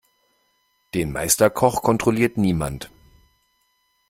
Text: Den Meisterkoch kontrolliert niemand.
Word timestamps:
Den 0.95 1.11
Meisterkoch 1.11 1.83
kontrolliert 1.83 2.35
niemand. 2.35 2.89